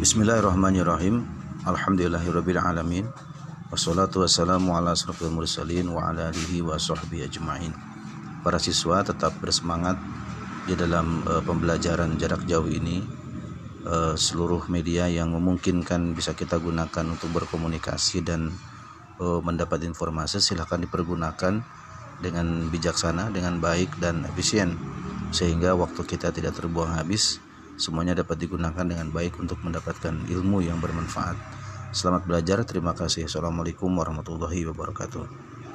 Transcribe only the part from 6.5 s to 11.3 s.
wa ajma'in. Para siswa tetap bersemangat di dalam